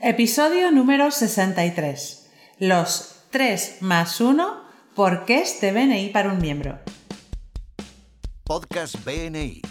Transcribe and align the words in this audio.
Episodio 0.00 0.72
número 0.72 1.12
63. 1.12 2.28
Los 2.58 3.14
3 3.30 3.76
más 3.82 4.20
1 4.20 4.64
porqués 4.92 5.60
de 5.60 5.70
BNI 5.70 6.08
para 6.08 6.32
un 6.32 6.38
miembro. 6.38 6.80
Podcast 8.42 8.96
BNI. 9.04 9.62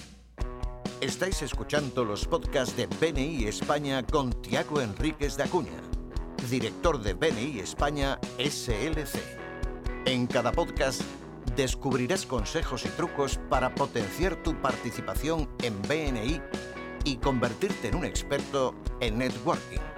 Estáis 1.01 1.41
escuchando 1.41 2.05
los 2.05 2.25
podcasts 2.25 2.75
de 2.77 2.87
BNI 2.87 3.43
España 3.47 4.01
con 4.01 4.31
Tiago 4.41 4.79
Enríquez 4.79 5.35
de 5.35 5.43
Acuña, 5.43 5.81
director 6.49 7.01
de 7.01 7.13
BNI 7.13 7.59
España 7.59 8.17
SLC. 8.39 9.19
En 10.05 10.25
cada 10.25 10.53
podcast 10.53 11.01
descubrirás 11.57 12.25
consejos 12.25 12.85
y 12.85 12.89
trucos 12.89 13.41
para 13.49 13.75
potenciar 13.75 14.41
tu 14.41 14.55
participación 14.61 15.49
en 15.61 15.81
BNI 15.81 16.41
y 17.03 17.17
convertirte 17.17 17.89
en 17.89 17.95
un 17.95 18.05
experto 18.05 18.73
en 19.01 19.17
networking. 19.17 19.92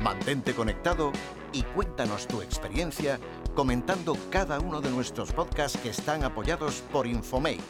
Mantente 0.00 0.54
conectado 0.54 1.12
y 1.52 1.62
cuéntanos 1.62 2.26
tu 2.26 2.40
experiencia 2.40 3.20
comentando 3.54 4.16
cada 4.30 4.58
uno 4.58 4.80
de 4.80 4.88
nuestros 4.88 5.30
podcasts 5.30 5.78
que 5.78 5.90
están 5.90 6.24
apoyados 6.24 6.82
por 6.90 7.06
Infomake. 7.06 7.60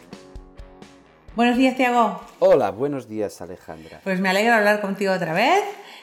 Buenos 1.34 1.56
días, 1.56 1.76
Tiago. 1.76 2.20
Hola, 2.38 2.70
buenos 2.70 3.08
días, 3.08 3.42
Alejandra. 3.42 4.00
Pues 4.04 4.20
me 4.20 4.28
alegro 4.28 4.52
de 4.52 4.58
hablar 4.58 4.80
contigo 4.80 5.12
otra 5.12 5.32
vez 5.32 5.60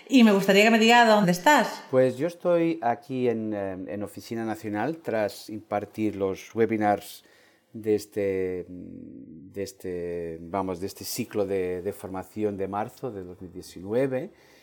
y 0.10 0.26
me 0.26 0.34
gustaría 0.34 0.66
que 0.66 0.70
me 0.70 0.80
digas 0.80 1.08
dónde 1.08 1.32
estás. 1.32 1.82
Pues 1.92 2.18
yo 2.18 2.28
estoy 2.28 2.78
aquí 2.82 3.30
en, 3.30 3.54
eh, 3.54 3.78
en 3.88 4.04
Oficina 4.04 4.44
Nacional 4.44 4.98
tras 4.98 5.50
impartir 5.50 6.18
los 6.18 6.54
webinars 6.54 7.24
de 7.72 7.96
este, 7.96 8.66
de 8.68 9.64
este, 9.64 10.40
vamos, 10.42 10.82
de 10.82 10.88
este 10.88 11.06
ciclo 11.06 11.46
de, 11.46 11.82
de 11.82 11.94
formación 11.94 12.58
de 12.58 12.68
marzo 12.68 13.12
de 13.12 13.24
2019 13.24 14.57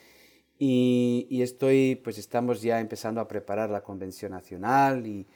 y, 0.66 1.26
y, 1.28 1.42
estoy, 1.42 1.96
pues 1.96 2.16
estamos 2.16 2.62
ya 2.62 2.80
empezando 2.80 3.20
a 3.20 3.28
preparar 3.28 3.68
la 3.68 3.82
convención 3.82 4.32
nacional 4.32 5.06
y, 5.06 5.26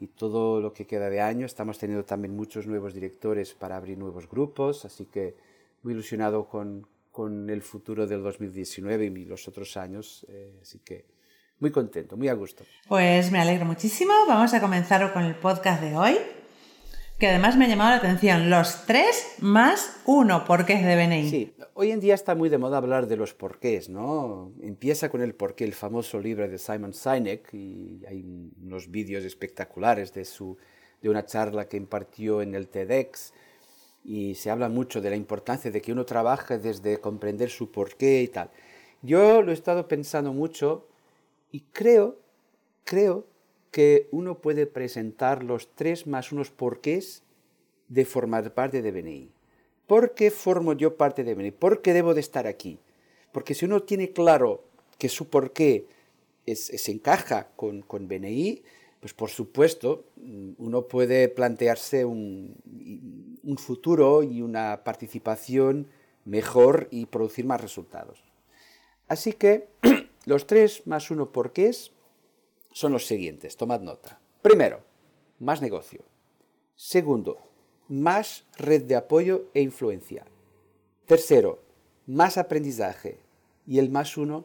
y, 0.00 0.06
todo 0.06 0.62
lo 0.62 0.72
que 0.72 0.86
queda 0.86 1.10
de 1.10 1.20
año. 1.20 1.44
Estamos 1.44 1.76
teniendo 1.76 2.06
también 2.06 2.34
muchos 2.34 2.66
nuevos 2.66 2.94
directores 2.94 3.52
para 3.52 3.76
abrir 3.76 3.98
nuevos 3.98 4.26
grupos, 4.30 4.86
así 4.86 5.04
que 5.04 5.36
muy 5.82 5.92
ilusionado 5.92 6.48
con, 6.48 6.86
con 7.12 7.50
el 7.50 7.60
futuro 7.60 8.06
del 8.06 8.22
2019 8.22 9.04
y 9.04 9.24
los 9.26 9.46
otros 9.46 9.76
años, 9.76 10.24
eh, 10.30 10.58
así 10.62 10.78
que 10.78 11.04
muy 11.60 11.70
contento, 11.70 12.16
muy 12.16 12.28
a 12.28 12.32
gusto. 12.32 12.64
Pues 12.88 13.30
me 13.30 13.40
alegro 13.40 13.66
muchísimo. 13.66 14.14
Vamos 14.26 14.54
a 14.54 14.60
comenzar 14.62 15.12
con 15.12 15.22
el 15.22 15.34
podcast 15.34 15.82
de 15.82 15.94
hoy 15.94 16.16
que 17.18 17.26
además 17.26 17.56
me 17.56 17.64
ha 17.64 17.68
llamado 17.68 17.90
la 17.90 17.96
atención, 17.96 18.48
los 18.48 18.86
tres 18.86 19.34
más 19.40 20.00
uno 20.06 20.44
porqués 20.44 20.84
de 20.84 20.94
BNI. 20.94 21.28
Sí, 21.28 21.52
hoy 21.74 21.90
en 21.90 21.98
día 21.98 22.14
está 22.14 22.36
muy 22.36 22.48
de 22.48 22.58
moda 22.58 22.78
hablar 22.78 23.08
de 23.08 23.16
los 23.16 23.34
porqués, 23.34 23.88
¿no? 23.88 24.52
Empieza 24.62 25.08
con 25.08 25.20
el 25.20 25.34
porqué, 25.34 25.64
el 25.64 25.74
famoso 25.74 26.20
libro 26.20 26.48
de 26.48 26.58
Simon 26.58 26.94
Sinek, 26.94 27.52
y 27.52 28.02
hay 28.08 28.24
unos 28.62 28.88
vídeos 28.88 29.24
espectaculares 29.24 30.14
de, 30.14 30.24
su, 30.24 30.56
de 31.02 31.10
una 31.10 31.26
charla 31.26 31.66
que 31.66 31.76
impartió 31.76 32.40
en 32.40 32.54
el 32.54 32.68
TEDx, 32.68 33.32
y 34.04 34.36
se 34.36 34.50
habla 34.50 34.68
mucho 34.68 35.00
de 35.00 35.10
la 35.10 35.16
importancia 35.16 35.72
de 35.72 35.82
que 35.82 35.90
uno 35.90 36.06
trabaje 36.06 36.58
desde 36.58 36.98
comprender 36.98 37.50
su 37.50 37.72
porqué 37.72 38.22
y 38.22 38.28
tal. 38.28 38.48
Yo 39.02 39.42
lo 39.42 39.50
he 39.50 39.54
estado 39.54 39.88
pensando 39.88 40.32
mucho 40.32 40.86
y 41.50 41.60
creo, 41.72 42.16
creo 42.84 43.26
que 43.70 44.08
uno 44.10 44.38
puede 44.38 44.66
presentar 44.66 45.42
los 45.42 45.74
tres 45.74 46.06
más 46.06 46.32
unos 46.32 46.50
porqués 46.50 47.22
de 47.88 48.04
formar 48.04 48.54
parte 48.54 48.82
de 48.82 48.90
BNI. 48.90 49.30
¿Por 49.86 50.14
qué 50.14 50.30
formo 50.30 50.74
yo 50.74 50.96
parte 50.96 51.24
de 51.24 51.34
BNI? 51.34 51.50
¿Por 51.52 51.82
qué 51.82 51.92
debo 51.92 52.14
de 52.14 52.20
estar 52.20 52.46
aquí? 52.46 52.78
Porque 53.32 53.54
si 53.54 53.64
uno 53.64 53.82
tiene 53.82 54.12
claro 54.12 54.64
que 54.98 55.08
su 55.08 55.28
porqué 55.28 55.86
se 56.46 56.92
encaja 56.92 57.48
con, 57.56 57.82
con 57.82 58.08
BNI, 58.08 58.62
pues 59.00 59.14
por 59.14 59.30
supuesto 59.30 60.04
uno 60.58 60.88
puede 60.88 61.28
plantearse 61.28 62.04
un, 62.04 62.56
un 63.42 63.58
futuro 63.58 64.22
y 64.22 64.42
una 64.42 64.82
participación 64.84 65.88
mejor 66.24 66.88
y 66.90 67.06
producir 67.06 67.46
más 67.46 67.60
resultados. 67.60 68.24
Así 69.08 69.32
que 69.32 69.68
los 70.26 70.46
tres 70.46 70.86
más 70.86 71.10
uno 71.10 71.32
porqués 71.32 71.92
son 72.78 72.92
los 72.92 73.06
siguientes, 73.06 73.56
tomad 73.56 73.80
nota. 73.80 74.20
Primero, 74.40 74.84
más 75.40 75.60
negocio. 75.60 76.04
Segundo, 76.76 77.38
más 77.88 78.44
red 78.56 78.84
de 78.84 78.94
apoyo 78.94 79.46
e 79.52 79.62
influencia. 79.62 80.24
Tercero, 81.04 81.58
más 82.06 82.38
aprendizaje. 82.38 83.18
Y 83.66 83.80
el 83.80 83.90
más 83.90 84.16
uno, 84.16 84.44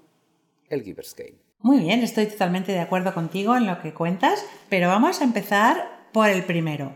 el 0.68 0.82
Giver's 0.82 1.14
Game. 1.14 1.36
Muy 1.60 1.78
bien, 1.82 2.00
estoy 2.00 2.26
totalmente 2.26 2.72
de 2.72 2.80
acuerdo 2.80 3.14
contigo 3.14 3.56
en 3.56 3.68
lo 3.68 3.80
que 3.84 3.94
cuentas, 3.94 4.44
pero 4.68 4.88
vamos 4.88 5.22
a 5.22 5.26
empezar 5.26 6.08
por 6.12 6.28
el 6.28 6.44
primero. 6.44 6.92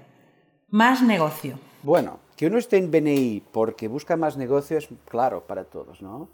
Más 0.69 1.03
negocio. 1.03 1.59
Bueno, 1.83 2.19
que 2.35 2.47
uno 2.47 2.57
esté 2.57 2.77
en 2.77 2.89
BNI 2.89 3.43
porque 3.51 3.87
busca 3.87 4.17
más 4.17 4.37
negocio 4.37 4.75
es 4.75 4.89
claro 5.05 5.45
para 5.45 5.65
todos, 5.65 6.01
¿no? 6.01 6.29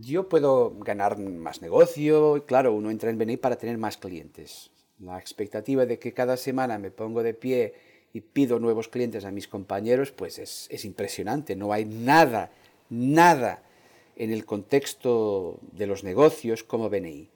Yo 0.00 0.28
puedo 0.28 0.70
ganar 0.78 1.18
más 1.18 1.60
negocio, 1.60 2.44
claro, 2.46 2.72
uno 2.72 2.90
entra 2.90 3.10
en 3.10 3.18
BNI 3.18 3.36
para 3.36 3.56
tener 3.56 3.78
más 3.78 3.96
clientes. 3.96 4.70
La 5.00 5.18
expectativa 5.18 5.86
de 5.86 5.98
que 5.98 6.14
cada 6.14 6.36
semana 6.36 6.78
me 6.78 6.92
pongo 6.92 7.22
de 7.22 7.34
pie 7.34 7.74
y 8.12 8.20
pido 8.20 8.60
nuevos 8.60 8.88
clientes 8.88 9.24
a 9.24 9.32
mis 9.32 9.48
compañeros, 9.48 10.12
pues 10.12 10.38
es, 10.38 10.68
es 10.70 10.84
impresionante. 10.84 11.56
No 11.56 11.72
hay 11.72 11.84
nada, 11.84 12.52
nada 12.88 13.62
en 14.16 14.32
el 14.32 14.44
contexto 14.44 15.58
de 15.72 15.86
los 15.88 16.04
negocios 16.04 16.62
como 16.62 16.88
BNI. 16.88 17.28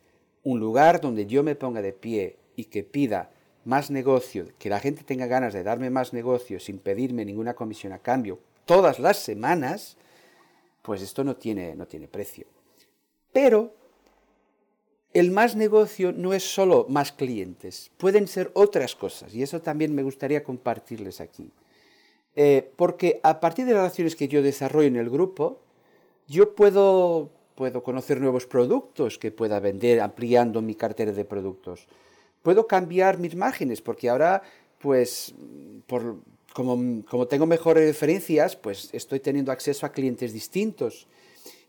Un 0.44 0.60
lugar 0.60 1.00
donde 1.00 1.26
yo 1.26 1.42
me 1.42 1.56
ponga 1.56 1.82
de 1.82 1.92
pie 1.92 2.36
y 2.54 2.64
que 2.64 2.84
pida 2.84 3.30
más 3.64 3.90
negocio, 3.90 4.46
que 4.58 4.70
la 4.70 4.80
gente 4.80 5.02
tenga 5.04 5.26
ganas 5.26 5.52
de 5.52 5.62
darme 5.62 5.90
más 5.90 6.12
negocio 6.12 6.60
sin 6.60 6.78
pedirme 6.78 7.24
ninguna 7.24 7.54
comisión 7.54 7.92
a 7.92 7.98
cambio 7.98 8.38
todas 8.64 8.98
las 8.98 9.18
semanas, 9.18 9.96
pues 10.82 11.00
esto 11.00 11.24
no 11.24 11.36
tiene, 11.36 11.74
no 11.74 11.86
tiene 11.86 12.08
precio. 12.08 12.46
Pero 13.32 13.72
el 15.12 15.30
más 15.30 15.56
negocio 15.56 16.12
no 16.12 16.32
es 16.32 16.42
solo 16.42 16.86
más 16.88 17.12
clientes, 17.12 17.90
pueden 17.96 18.26
ser 18.26 18.50
otras 18.54 18.94
cosas 18.94 19.34
y 19.34 19.42
eso 19.42 19.60
también 19.60 19.94
me 19.94 20.02
gustaría 20.02 20.42
compartirles 20.42 21.20
aquí. 21.20 21.50
Eh, 22.34 22.72
porque 22.76 23.20
a 23.22 23.40
partir 23.40 23.66
de 23.66 23.72
las 23.72 23.82
relaciones 23.82 24.16
que 24.16 24.28
yo 24.28 24.42
desarrollo 24.42 24.88
en 24.88 24.96
el 24.96 25.10
grupo, 25.10 25.60
yo 26.26 26.54
puedo, 26.54 27.30
puedo 27.54 27.82
conocer 27.82 28.20
nuevos 28.20 28.46
productos 28.46 29.18
que 29.18 29.30
pueda 29.30 29.60
vender 29.60 30.00
ampliando 30.00 30.62
mi 30.62 30.74
cartera 30.74 31.12
de 31.12 31.26
productos. 31.26 31.86
Puedo 32.42 32.66
cambiar 32.66 33.18
mis 33.18 33.36
márgenes 33.36 33.82
porque 33.82 34.08
ahora, 34.08 34.42
pues, 34.78 35.34
por, 35.86 36.16
como, 36.52 37.26
tengo 37.28 37.46
mejores 37.46 37.86
referencias, 37.86 38.56
pues 38.56 38.90
estoy 38.92 39.20
teniendo 39.20 39.52
acceso 39.52 39.86
a 39.86 39.92
clientes 39.92 40.32
distintos. 40.32 41.06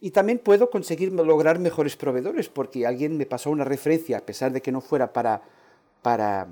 Y 0.01 0.11
también 0.11 0.39
puedo 0.39 0.69
conseguir 0.69 1.11
lograr 1.13 1.59
mejores 1.59 1.95
proveedores 1.95 2.49
porque 2.49 2.85
alguien 2.85 3.17
me 3.17 3.25
pasó 3.25 3.49
una 3.49 3.63
referencia, 3.63 4.17
a 4.17 4.25
pesar 4.25 4.51
de 4.51 4.61
que 4.61 4.71
no 4.71 4.81
fuera 4.81 5.13
para, 5.13 5.41
para, 6.01 6.49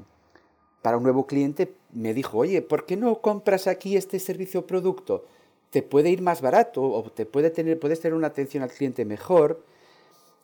para 0.82 0.98
un 0.98 1.04
nuevo 1.04 1.28
cliente, 1.28 1.74
me 1.92 2.14
dijo, 2.14 2.38
oye, 2.38 2.62
¿por 2.62 2.86
qué 2.86 2.96
no 2.96 3.20
compras 3.20 3.68
aquí 3.68 3.98
este 3.98 4.20
servicio 4.20 4.62
o 4.62 4.68
producto? 4.68 5.26
Te 5.70 5.82
puede 5.82 6.10
ir 6.10 6.22
más 6.22 6.42
barato 6.42 6.82
o 6.82 7.04
te 7.12 7.26
puede 7.26 7.50
tener, 7.50 7.80
puedes 7.80 8.00
tener 8.00 8.16
una 8.16 8.28
atención 8.28 8.64
al 8.64 8.72
cliente 8.72 9.04
mejor. 9.04 9.64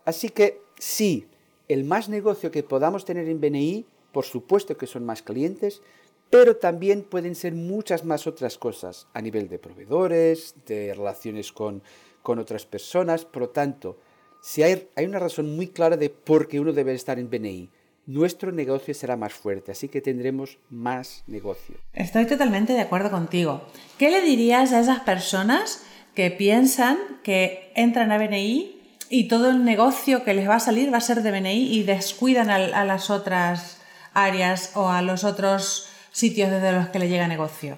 Así 0.04 0.30
que 0.30 0.62
sí, 0.78 1.28
el 1.70 1.86
más 1.86 2.10
negocio 2.10 2.52
que 2.52 2.64
podamos 2.64 3.06
tener 3.06 3.30
en 3.30 3.40
BNI, 3.40 3.86
por 4.12 4.26
supuesto 4.26 4.78
que 4.78 4.88
son 4.88 5.06
más 5.06 5.22
clientes, 5.22 5.82
pero 6.30 6.58
también 6.58 7.04
pueden 7.04 7.36
ser 7.36 7.54
muchas 7.54 8.04
más 8.04 8.28
otras 8.28 8.58
cosas 8.58 9.08
a 9.14 9.22
nivel 9.22 9.48
de 9.48 9.60
proveedores, 9.60 10.56
de 10.66 10.94
relaciones 10.94 11.52
con, 11.52 11.82
con 12.22 12.40
otras 12.40 12.66
personas. 12.66 13.26
Por 13.26 13.44
lo 13.44 13.50
tanto, 13.50 13.98
si 14.42 14.64
hay, 14.64 14.90
hay 14.96 15.06
una 15.06 15.20
razón 15.20 15.56
muy 15.56 15.68
clara 15.68 15.98
de 15.98 16.10
por 16.10 16.48
qué 16.48 16.60
uno 16.60 16.74
debe 16.74 16.94
estar 16.94 17.20
en 17.20 17.30
BNI, 17.30 17.70
nuestro 18.06 18.52
negocio 18.52 18.94
será 18.94 19.18
más 19.18 19.34
fuerte, 19.34 19.74
así 19.74 19.90
que 19.90 20.02
tendremos 20.02 20.60
más 20.70 21.24
negocio. 21.28 21.76
Estoy 21.94 22.26
totalmente 22.26 22.74
de 22.74 22.80
acuerdo 22.82 23.12
contigo. 23.12 23.64
¿Qué 23.98 24.10
le 24.10 24.22
dirías 24.22 24.72
a 24.72 24.80
esas 24.80 25.02
personas 25.02 25.84
que 26.16 26.32
piensan 26.32 26.98
que 27.22 27.72
entran 27.76 28.12
a 28.12 28.18
BNI 28.18 28.82
y 29.10 29.28
todo 29.28 29.50
el 29.50 29.64
negocio 29.64 30.24
que 30.24 30.34
les 30.34 30.48
va 30.48 30.56
a 30.56 30.60
salir 30.60 30.92
va 30.92 30.98
a 30.98 31.02
ser 31.02 31.22
de 31.22 31.32
BNI 31.32 31.78
y 31.78 31.84
descuidan 31.84 32.50
a, 32.50 32.56
a 32.56 32.86
las 32.86 33.10
otras 33.10 33.78
áreas 34.14 34.72
o 34.76 34.90
a 34.90 35.02
los 35.02 35.24
otros 35.24 35.87
sitios 36.18 36.50
desde 36.50 36.72
los 36.72 36.90
que 36.90 37.00
le 37.00 37.10
llega 37.10 37.28
negocio? 37.28 37.78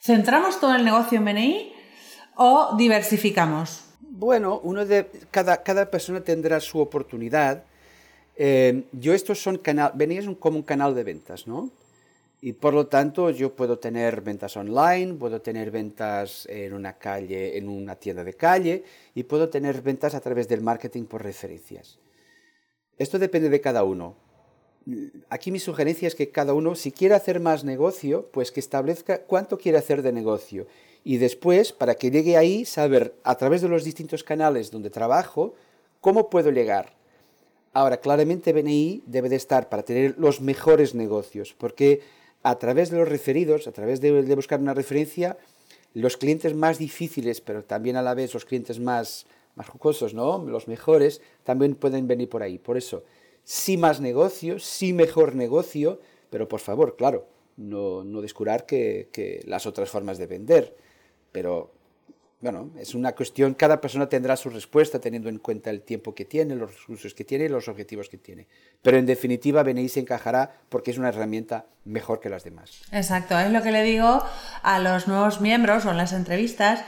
¿Centramos 0.00 0.60
todo 0.60 0.74
el 0.76 0.84
negocio 0.84 1.18
en 1.18 1.24
BNI 1.24 1.72
o 2.36 2.76
diversificamos? 2.76 3.82
Bueno, 4.00 4.62
cada, 5.32 5.62
cada 5.62 5.90
persona 5.90 6.20
tendrá 6.20 6.60
su 6.60 6.78
oportunidad. 6.78 7.64
Eh, 8.36 8.84
yo 8.92 9.14
estos 9.14 9.42
son 9.42 9.58
canal, 9.58 9.92
BNI 9.94 10.18
es 10.18 10.26
un, 10.26 10.36
como 10.36 10.58
un 10.58 10.62
canal 10.62 10.94
de 10.94 11.02
ventas, 11.02 11.46
¿no? 11.46 11.70
Y 12.40 12.52
por 12.52 12.72
lo 12.72 12.86
tanto 12.86 13.30
yo 13.30 13.56
puedo 13.56 13.78
tener 13.78 14.20
ventas 14.20 14.56
online, 14.56 15.14
puedo 15.14 15.40
tener 15.40 15.72
ventas 15.72 16.46
en 16.48 16.72
una 16.72 16.92
calle, 16.92 17.58
en 17.58 17.68
una 17.68 17.96
tienda 17.96 18.22
de 18.22 18.34
calle 18.34 18.84
y 19.14 19.24
puedo 19.24 19.48
tener 19.48 19.82
ventas 19.82 20.14
a 20.14 20.20
través 20.20 20.46
del 20.46 20.60
marketing 20.60 21.04
por 21.04 21.24
referencias. 21.24 21.98
Esto 22.96 23.18
depende 23.18 23.48
de 23.48 23.60
cada 23.60 23.82
uno. 23.82 24.14
Aquí 25.30 25.50
mi 25.50 25.58
sugerencia 25.58 26.06
es 26.06 26.14
que 26.14 26.30
cada 26.30 26.54
uno, 26.54 26.76
si 26.76 26.92
quiere 26.92 27.14
hacer 27.14 27.40
más 27.40 27.64
negocio, 27.64 28.28
pues 28.32 28.52
que 28.52 28.60
establezca 28.60 29.22
cuánto 29.22 29.58
quiere 29.58 29.78
hacer 29.78 30.02
de 30.02 30.12
negocio. 30.12 30.66
Y 31.02 31.18
después, 31.18 31.72
para 31.72 31.96
que 31.96 32.10
llegue 32.10 32.36
ahí, 32.36 32.64
saber 32.64 33.14
a 33.24 33.36
través 33.36 33.62
de 33.62 33.68
los 33.68 33.84
distintos 33.84 34.22
canales 34.22 34.70
donde 34.70 34.90
trabajo, 34.90 35.54
cómo 36.00 36.30
puedo 36.30 36.50
llegar. 36.50 36.94
Ahora, 37.72 37.98
claramente 37.98 38.52
BNI 38.52 39.02
debe 39.06 39.28
de 39.28 39.36
estar 39.36 39.68
para 39.68 39.82
tener 39.82 40.14
los 40.18 40.40
mejores 40.40 40.94
negocios, 40.94 41.54
porque 41.58 42.00
a 42.42 42.58
través 42.58 42.90
de 42.90 42.98
los 42.98 43.08
referidos, 43.08 43.66
a 43.66 43.72
través 43.72 44.00
de, 44.00 44.34
buscar 44.34 44.60
una 44.60 44.72
referencia, 44.72 45.36
los 45.94 46.16
clientes 46.16 46.54
más 46.54 46.78
difíciles, 46.78 47.40
pero 47.40 47.64
también 47.64 47.96
a 47.96 48.02
la 48.02 48.14
vez 48.14 48.32
los 48.34 48.44
clientes 48.44 48.78
más, 48.78 49.26
más 49.56 49.68
jugosos, 49.68 50.14
¿no? 50.14 50.38
Los 50.38 50.68
mejores, 50.68 51.20
también 51.42 51.74
pueden 51.74 52.06
venir 52.06 52.28
por 52.28 52.42
ahí. 52.42 52.58
Por 52.58 52.76
eso, 52.76 53.02
sí 53.46 53.76
más 53.76 54.00
negocio, 54.00 54.58
sí 54.58 54.92
mejor 54.92 55.36
negocio, 55.36 56.00
pero 56.30 56.48
por 56.48 56.58
favor, 56.58 56.96
claro, 56.96 57.28
no, 57.56 58.02
no 58.02 58.20
descurar 58.20 58.66
que, 58.66 59.08
que 59.12 59.40
las 59.46 59.66
otras 59.66 59.88
formas 59.88 60.18
de 60.18 60.26
vender. 60.26 60.76
Pero 61.30 61.70
bueno, 62.40 62.70
es 62.76 62.94
una 62.96 63.12
cuestión, 63.12 63.54
cada 63.54 63.80
persona 63.80 64.08
tendrá 64.08 64.36
su 64.36 64.50
respuesta 64.50 64.98
teniendo 64.98 65.28
en 65.28 65.38
cuenta 65.38 65.70
el 65.70 65.82
tiempo 65.82 66.12
que 66.12 66.24
tiene, 66.24 66.56
los 66.56 66.80
recursos 66.80 67.14
que 67.14 67.24
tiene 67.24 67.44
y 67.44 67.48
los 67.48 67.68
objetivos 67.68 68.08
que 68.08 68.18
tiene. 68.18 68.48
Pero 68.82 68.98
en 68.98 69.06
definitiva, 69.06 69.62
BNI 69.62 69.88
se 69.88 70.00
encajará 70.00 70.52
porque 70.68 70.90
es 70.90 70.98
una 70.98 71.10
herramienta 71.10 71.66
mejor 71.84 72.18
que 72.18 72.28
las 72.28 72.42
demás. 72.42 72.82
Exacto, 72.90 73.38
es 73.38 73.52
lo 73.52 73.62
que 73.62 73.70
le 73.70 73.84
digo 73.84 74.22
a 74.62 74.78
los 74.80 75.06
nuevos 75.06 75.40
miembros 75.40 75.86
o 75.86 75.92
en 75.92 75.98
las 75.98 76.12
entrevistas 76.12 76.84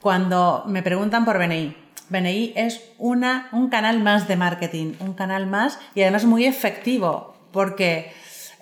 cuando 0.00 0.62
me 0.68 0.84
preguntan 0.84 1.24
por 1.24 1.36
BNI. 1.36 1.85
BNI 2.08 2.52
es 2.56 2.82
una, 2.98 3.48
un 3.52 3.68
canal 3.68 4.00
más 4.00 4.28
de 4.28 4.36
marketing, 4.36 4.94
un 5.00 5.14
canal 5.14 5.46
más 5.46 5.78
y 5.94 6.02
además 6.02 6.24
muy 6.24 6.44
efectivo 6.44 7.34
porque 7.52 8.12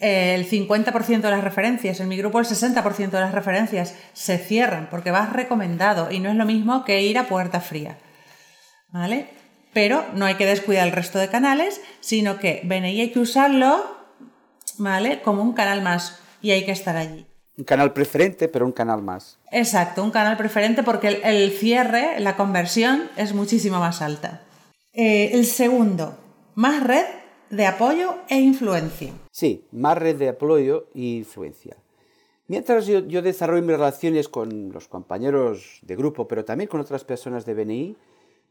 el 0.00 0.49
50% 0.49 1.20
de 1.20 1.31
las 1.31 1.44
referencias, 1.44 2.00
en 2.00 2.08
mi 2.08 2.17
grupo 2.17 2.38
el 2.41 2.46
60% 2.46 3.11
de 3.11 3.20
las 3.20 3.32
referencias 3.32 3.94
se 4.12 4.38
cierran 4.38 4.88
porque 4.91 5.11
vas 5.11 5.32
recomendado 5.32 6.11
y 6.11 6.20
no 6.20 6.31
es 6.31 6.37
lo 6.37 6.44
mismo 6.44 6.85
que 6.85 7.02
ir 7.02 7.19
a 7.19 7.29
puerta 7.29 7.61
fría. 7.61 7.99
¿Vale? 8.88 9.29
Pero 9.73 10.05
no 10.14 10.25
hay 10.25 10.35
que 10.37 10.47
descuidar 10.47 10.87
el 10.87 10.93
resto 10.93 11.19
de 11.19 11.29
canales, 11.29 11.81
sino 12.00 12.38
que 12.38 12.61
BNI 12.64 13.00
hay 13.00 13.11
que 13.11 13.19
usarlo, 13.19 13.99
¿vale? 14.79 15.20
Como 15.23 15.43
un 15.43 15.52
canal 15.52 15.82
más 15.82 16.20
y 16.40 16.52
hay 16.52 16.64
que 16.64 16.73
estar 16.73 16.97
allí. 16.97 17.26
Un 17.56 17.64
canal 17.64 17.92
preferente, 17.92 18.48
pero 18.48 18.66
un 18.66 18.72
canal 18.72 19.02
más. 19.02 19.38
Exacto, 19.52 20.02
un 20.02 20.10
canal 20.10 20.36
preferente 20.36 20.82
porque 20.82 21.20
el, 21.22 21.50
cierre, 21.52 22.18
la 22.18 22.36
conversión 22.36 23.08
es 23.16 23.32
muchísimo 23.32 23.78
más 23.78 24.02
alta. 24.02 24.42
Eh, 24.92 25.30
el 25.34 25.46
segundo, 25.46 26.16
más 26.54 26.82
red 26.82 27.04
de 27.50 27.66
apoyo 27.66 28.16
e 28.28 28.40
influencia. 28.40 29.12
Sí, 29.30 29.66
más 29.70 29.96
red 29.98 30.16
de 30.16 30.30
apoyo 30.30 30.88
e 30.94 31.18
influencia. 31.18 31.76
Mientras 32.46 32.86
yo, 32.86 33.00
desarrollo 33.00 33.62
mis 33.62 33.76
relaciones 33.76 34.28
con 34.28 34.70
los 34.70 34.86
compañeros 34.88 35.78
de 35.82 35.96
grupo, 35.96 36.28
pero 36.28 36.44
también 36.44 36.68
con 36.68 36.80
otras 36.80 37.04
personas 37.04 37.46
de 37.46 37.54
BNI, 37.54 37.96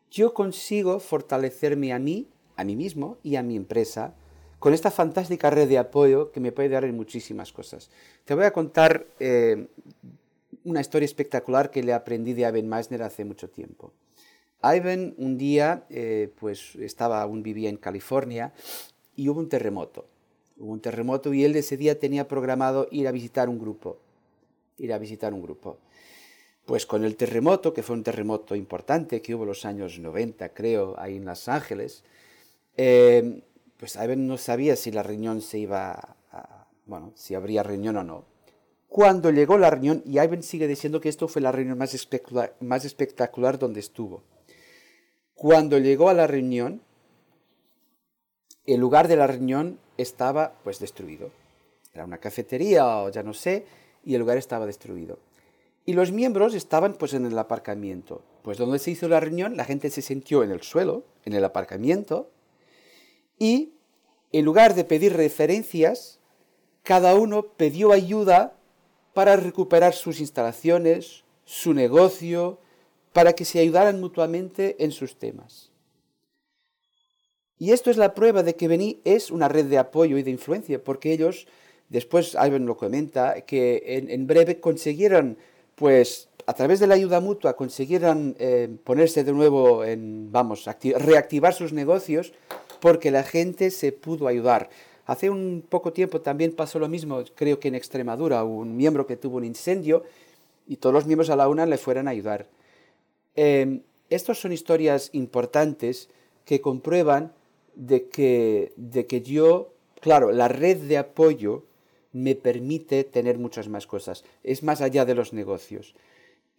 yo 0.10 0.34
consigo 0.34 1.00
fortalecerme 1.00 1.94
a 1.94 2.00
mí, 2.00 2.28
a 2.56 2.64
mí 2.64 2.76
mismo 2.76 3.18
y 3.22 3.36
a 3.36 3.44
mi 3.44 3.56
empresa 3.56 4.16
con 4.64 4.74
esta 4.74 4.92
fantástica 4.92 5.50
red 5.50 5.68
de 5.68 5.78
apoyo 5.78 6.32
que 6.32 6.40
me 6.40 6.54
puede 6.54 6.70
dar 6.70 6.86
en 6.86 6.96
muchísimas 6.96 7.52
cosas. 7.52 7.90
Te 8.24 8.34
voy 8.34 8.46
a 8.46 8.54
contar 8.54 9.06
eh, 9.20 9.68
una 10.64 10.80
historia 10.80 11.06
espectacular 11.06 11.70
que 11.70 11.84
le 11.84 11.92
aprendí 11.92 12.32
de 12.32 12.44
Ivan 12.44 12.70
Meissner 12.70 13.04
hace 13.04 13.26
mucho 13.26 13.50
tiempo. 13.50 13.92
Ivan 14.64 15.16
un 15.18 15.38
día, 15.38 15.84
eh, 15.90 16.32
pues 16.40 16.76
estaba, 16.76 17.22
aún 17.22 17.44
vivía 17.44 17.68
en 17.68 17.76
California 17.76 18.54
y 19.18 19.28
hubo 19.28 19.42
un 19.42 19.50
terremoto. 19.50 20.06
Hubo 20.58 20.72
un 20.72 20.80
terremoto 20.80 21.34
y 21.34 21.44
él 21.44 21.58
ese 21.58 21.76
día 21.76 22.00
tenía 22.00 22.30
programado 22.30 22.88
ir 22.90 23.10
a 23.10 23.12
visitar 23.12 23.50
un 23.50 23.60
grupo. 23.60 23.98
Ir 24.78 24.94
a 24.94 24.98
visitar 24.98 25.34
un 25.34 25.42
grupo. 25.42 25.78
Pues 26.66 26.86
con 26.86 27.04
el 27.04 27.18
terremoto, 27.18 27.74
que 27.74 27.84
fue 27.84 27.98
un 27.98 28.04
terremoto 28.04 28.56
importante 28.56 29.22
que 29.22 29.36
hubo 29.36 29.44
los 29.44 29.66
años 29.66 30.00
90, 30.00 30.54
creo, 30.54 30.98
ahí 30.98 31.18
en 31.18 31.26
Los 31.26 31.50
Ángeles, 31.50 32.06
eh, 32.78 33.44
pues 33.84 33.98
Ivan 33.98 34.28
no 34.28 34.38
sabía 34.38 34.78
si 34.78 34.92
la 34.92 35.04
reunión 35.04 35.42
se 35.42 35.60
iba 35.60 36.16
a, 36.32 36.68
bueno, 36.86 37.12
si 37.16 37.36
habría 37.36 37.64
reunión 37.64 37.98
o 37.98 38.04
no. 38.06 38.24
Cuando 38.88 39.30
llegó 39.30 39.58
la 39.58 39.70
reunión, 39.72 40.02
y 40.06 40.22
Ivan 40.22 40.42
sigue 40.42 40.70
diciendo 40.70 41.02
que 41.02 41.10
esto 41.10 41.28
fue 41.28 41.42
la 41.42 41.52
reunión 41.52 41.78
más 41.78 41.94
espectacular, 41.94 42.56
más 42.62 42.86
espectacular 42.86 43.60
donde 43.60 43.82
estuvo. 43.82 44.24
Cuando 45.34 45.80
llegó 45.80 46.08
a 46.08 46.14
la 46.14 46.28
reunión, 46.28 46.82
el 48.66 48.80
lugar 48.80 49.10
de 49.10 49.18
la 49.18 49.28
reunión 49.28 49.82
estaba 49.98 50.54
pues 50.64 50.80
destruido. 50.80 51.32
Era 51.92 52.06
una 52.06 52.20
cafetería 52.20 52.88
o 53.00 53.10
ya 53.10 53.22
no 53.22 53.34
sé, 53.34 53.66
y 54.06 54.14
el 54.14 54.22
lugar 54.22 54.38
estaba 54.38 54.66
destruido. 54.66 55.20
Y 55.86 55.92
los 55.92 56.14
miembros 56.14 56.54
estaban 56.54 56.94
pues 56.94 57.14
en 57.16 57.26
el 57.26 57.38
aparcamiento. 57.38 58.24
Pues 58.44 58.58
donde 58.58 58.80
se 58.80 58.92
hizo 58.92 59.10
la 59.10 59.20
reunión, 59.20 59.58
la 59.58 59.66
gente 59.66 59.90
se 59.90 60.02
sintió 60.02 60.42
en 60.42 60.52
el 60.52 60.62
suelo, 60.62 61.04
en 61.26 61.34
el 61.34 61.44
aparcamiento, 61.44 62.30
y 63.38 63.74
en 64.32 64.46
lugar 64.46 64.74
de 64.74 64.84
pedir 64.84 65.14
referencias, 65.14 66.20
cada 66.84 67.16
uno 67.16 67.44
pidió 67.44 67.92
ayuda 67.92 68.56
para 69.14 69.36
recuperar 69.36 69.94
sus 69.94 70.20
instalaciones, 70.20 71.24
su 71.46 71.74
negocio, 71.74 72.60
para 73.14 73.34
que 73.34 73.46
se 73.46 73.60
ayudaran 73.60 74.02
mutuamente 74.02 74.76
en 74.84 74.92
sus 74.92 75.18
temas. 75.18 75.72
Y 77.60 77.72
esto 77.72 77.92
es 77.92 77.98
la 77.98 78.14
prueba 78.14 78.44
de 78.44 78.56
que 78.56 78.68
Beni 78.68 79.00
es 79.06 79.32
una 79.32 79.48
red 79.48 79.66
de 79.66 79.78
apoyo 79.78 80.18
y 80.18 80.24
de 80.24 80.32
influencia, 80.32 80.84
porque 80.84 81.14
ellos, 81.14 81.48
después 81.90 82.34
Ivan 82.34 82.66
lo 82.66 82.76
comenta, 82.76 83.42
que 83.42 83.84
en, 84.10 84.28
breve 84.28 84.60
consiguieron, 84.60 85.38
pues, 85.76 86.28
a 86.46 86.54
través 86.54 86.80
de 86.80 86.88
la 86.88 86.96
ayuda 86.96 87.22
mutua, 87.22 87.56
consiguieron 87.56 88.36
eh, 88.40 88.68
ponerse 88.84 89.24
de 89.24 89.32
nuevo 89.32 89.86
en, 89.86 90.32
vamos, 90.32 90.66
reactivar 90.66 91.54
sus 91.54 91.72
negocios, 91.72 92.34
porque 92.84 93.12
la 93.12 93.24
gente 93.24 93.72
se 93.72 93.94
pudo 93.94 94.28
ayudar. 94.28 94.70
Hace 95.06 95.30
un 95.30 95.64
poco 95.70 95.94
tiempo 95.94 96.20
también 96.20 96.52
pasó 96.52 96.80
lo 96.80 96.90
mismo, 96.90 97.24
creo 97.34 97.58
que 97.58 97.70
en 97.70 97.76
Extremadura, 97.76 98.44
un 98.44 98.76
miembro 98.76 99.08
que 99.08 99.16
tuvo 99.16 99.38
un 99.38 99.46
incendio 99.46 100.04
y 100.68 100.76
todos 100.76 100.94
los 100.94 101.06
miembros 101.06 101.30
a 101.30 101.38
la 101.38 101.48
una 101.48 101.66
le 101.66 101.78
fueron 101.78 102.10
a 102.10 102.12
ayudar. 102.12 102.46
Eh, 103.38 103.80
Estas 104.10 104.38
son 104.38 104.52
historias 104.52 105.12
importantes 105.14 106.10
que 106.44 106.60
comprueban 106.60 107.32
de 107.76 108.10
que, 108.10 108.74
de 108.76 109.08
que 109.08 109.22
yo, 109.22 109.72
claro, 110.02 110.34
la 110.34 110.50
red 110.50 110.76
de 110.76 110.98
apoyo 110.98 111.64
me 112.12 112.36
permite 112.36 113.06
tener 113.06 113.38
muchas 113.38 113.70
más 113.70 113.88
cosas. 113.88 114.26
Es 114.44 114.62
más 114.62 114.82
allá 114.82 115.06
de 115.06 115.16
los 115.16 115.32
negocios. 115.32 115.96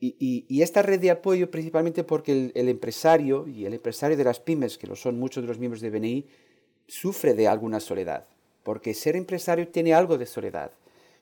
Y, 0.07 0.61
esta 0.61 0.83
red 0.83 1.01
de 1.01 1.11
apoyo 1.11 1.51
principalmente 1.51 2.05
porque 2.05 2.53
el, 2.55 2.69
empresario 2.69 3.49
y 3.49 3.65
el 3.65 3.73
empresario 3.73 4.17
de 4.19 4.25
las 4.25 4.39
pymes, 4.39 4.77
que 4.77 4.87
lo 4.87 4.97
son 4.97 5.19
muchos 5.19 5.43
de 5.43 5.49
los 5.49 5.59
miembros 5.59 5.81
de 5.81 5.89
BNI, 5.89 6.27
sufre 6.87 7.33
de 7.33 7.49
alguna 7.49 7.81
soledad. 7.81 8.27
Porque 8.63 8.93
ser 8.93 9.17
empresario 9.17 9.69
tiene 9.69 9.95
algo 9.95 10.19
de 10.19 10.27
soledad. 10.27 10.73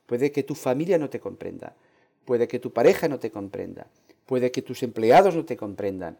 Puede 0.06 0.32
que 0.32 0.42
tu 0.42 0.56
familia 0.56 0.98
no 0.98 1.08
te 1.10 1.20
comprenda, 1.20 1.76
puede 2.24 2.48
que 2.48 2.58
tu 2.58 2.72
pareja 2.72 3.06
no 3.06 3.20
te 3.20 3.30
comprenda, 3.30 3.86
puede 4.26 4.50
que 4.50 4.62
tus 4.62 4.82
empleados 4.82 5.36
no 5.36 5.44
te 5.44 5.56
comprendan. 5.56 6.18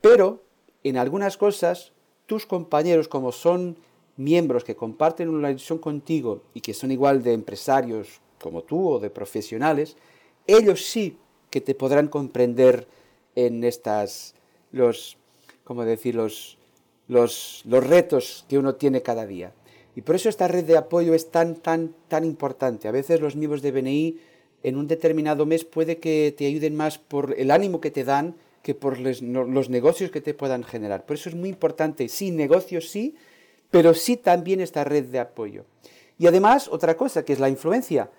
Pero 0.00 0.42
en 0.82 0.96
algunas 0.96 1.36
cosas 1.36 1.92
tus 2.26 2.46
compañeros, 2.46 3.06
como 3.06 3.30
son 3.30 3.78
miembros 4.16 4.64
que 4.64 4.74
comparten 4.74 5.28
una 5.28 5.50
visión 5.50 5.78
contigo 5.78 6.42
y 6.52 6.60
que 6.60 6.74
son 6.74 6.90
igual 6.90 7.22
de 7.22 7.32
empresarios 7.32 8.20
como 8.40 8.62
tú 8.62 8.88
o 8.88 8.98
de 8.98 9.10
profesionales, 9.10 9.96
ellos 10.46 10.84
sí 10.84 11.18
que 11.52 11.60
te 11.60 11.76
podrán 11.76 12.08
comprender 12.08 12.88
en 13.36 13.62
estas, 13.62 14.34
los, 14.72 15.18
¿cómo 15.62 15.84
decir?, 15.84 16.16
los, 16.16 16.58
los, 17.06 17.62
retos 17.64 18.44
que 18.48 18.58
uno 18.58 18.74
tiene 18.74 19.02
cada 19.02 19.26
día. 19.26 19.52
Y 19.94 20.00
por 20.00 20.16
eso 20.16 20.30
esta 20.30 20.48
red 20.48 20.64
de 20.64 20.78
apoyo 20.78 21.14
es 21.14 21.30
tan, 21.30 21.56
tan, 21.56 21.94
tan 22.08 22.24
importante. 22.24 22.88
A 22.88 22.92
veces 22.92 23.20
los 23.20 23.36
miembros 23.36 23.60
de 23.60 23.70
BNI 23.70 24.18
en 24.62 24.76
un 24.76 24.88
determinado 24.88 25.44
mes 25.44 25.64
puede 25.64 25.98
que 25.98 26.34
te 26.36 26.46
ayuden 26.46 26.74
más 26.74 26.96
por 26.96 27.34
el 27.38 27.50
ánimo 27.50 27.80
que 27.80 27.90
te 27.90 28.02
dan 28.02 28.34
que 28.62 28.74
por 28.74 28.98
los 28.98 29.68
negocios 29.70 30.10
que 30.10 30.20
te 30.20 30.34
puedan 30.34 30.62
generar. 30.62 31.04
Por 31.04 31.16
eso 31.16 31.28
es 31.28 31.34
muy 31.34 31.50
importante, 31.50 32.08
sí, 32.08 32.30
negocios 32.30 32.88
sí, 32.88 33.16
pero 33.70 33.92
sí 33.92 34.16
también 34.16 34.60
esta 34.60 34.84
red 34.84 35.04
de 35.06 35.18
apoyo. 35.18 35.64
Y 36.16 36.28
además, 36.28 36.68
otra 36.68 36.96
cosa, 36.96 37.24
que 37.24 37.32
es 37.32 37.40
la 37.40 37.48
influencia. 37.48 38.10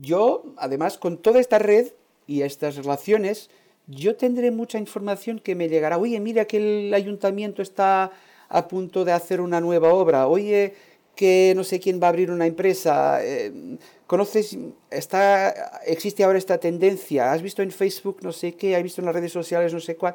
Yo, 0.00 0.54
además, 0.56 0.98
con 0.98 1.18
toda 1.18 1.38
esta 1.38 1.60
red 1.60 1.92
y 2.28 2.42
estas 2.42 2.76
relaciones, 2.76 3.50
yo 3.88 4.14
tendré 4.14 4.52
mucha 4.52 4.78
información 4.78 5.40
que 5.40 5.56
me 5.56 5.68
llegará. 5.68 5.98
Oye, 5.98 6.20
mira 6.20 6.44
que 6.44 6.58
el 6.58 6.94
ayuntamiento 6.94 7.62
está 7.62 8.12
a 8.48 8.68
punto 8.68 9.04
de 9.04 9.12
hacer 9.12 9.40
una 9.40 9.60
nueva 9.60 9.92
obra. 9.92 10.28
Oye, 10.28 10.74
que 11.16 11.52
no 11.56 11.64
sé 11.64 11.80
quién 11.80 12.00
va 12.00 12.06
a 12.06 12.10
abrir 12.10 12.30
una 12.30 12.46
empresa. 12.46 13.18
Eh, 13.24 13.78
¿Conoces? 14.06 14.56
Está, 14.90 15.80
existe 15.86 16.22
ahora 16.22 16.38
esta 16.38 16.58
tendencia. 16.58 17.32
¿Has 17.32 17.42
visto 17.42 17.62
en 17.62 17.72
Facebook 17.72 18.18
no 18.22 18.30
sé 18.30 18.54
qué? 18.54 18.76
¿Has 18.76 18.82
visto 18.82 19.00
en 19.00 19.06
las 19.06 19.14
redes 19.14 19.32
sociales 19.32 19.72
no 19.72 19.80
sé 19.80 19.96
cuál? 19.96 20.14